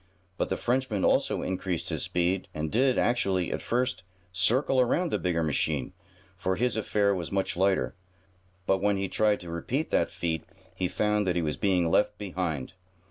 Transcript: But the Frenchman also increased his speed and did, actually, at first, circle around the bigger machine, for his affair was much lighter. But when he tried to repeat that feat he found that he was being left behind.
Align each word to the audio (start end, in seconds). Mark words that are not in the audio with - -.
But 0.35 0.49
the 0.49 0.57
Frenchman 0.57 1.05
also 1.05 1.43
increased 1.43 1.89
his 1.89 2.01
speed 2.01 2.47
and 2.55 2.71
did, 2.71 2.97
actually, 2.97 3.51
at 3.53 3.61
first, 3.61 4.01
circle 4.31 4.81
around 4.81 5.11
the 5.11 5.19
bigger 5.19 5.43
machine, 5.43 5.93
for 6.35 6.55
his 6.55 6.75
affair 6.75 7.13
was 7.13 7.31
much 7.31 7.55
lighter. 7.55 7.93
But 8.65 8.81
when 8.81 8.97
he 8.97 9.07
tried 9.07 9.39
to 9.41 9.51
repeat 9.51 9.91
that 9.91 10.09
feat 10.09 10.43
he 10.73 10.87
found 10.87 11.27
that 11.27 11.35
he 11.35 11.43
was 11.43 11.55
being 11.55 11.91
left 11.91 12.17
behind. 12.17 12.73